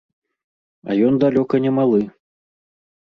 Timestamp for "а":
0.89-0.95